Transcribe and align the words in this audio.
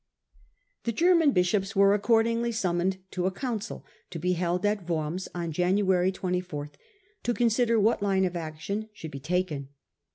The 0.85 0.91
German 0.91 1.29
bishops 1.31 1.75
were 1.75 1.93
accordingly 1.93 2.51
summoned 2.51 2.97
to 3.11 3.27
a 3.27 3.31
council, 3.31 3.85
to 4.09 4.17
be 4.17 4.31
held 4.33 4.65
at 4.65 4.89
Worms 4.89 5.29
on 5.35 5.51
January 5.51 6.11
24, 6.11 6.71
to 7.21 7.33
consider 7.35 7.79
what 7.79 8.01
line 8.01 8.25
of 8.25 8.35
action 8.35 8.89
should 8.93 9.11
be 9.11 9.19
taken. 9.19 9.69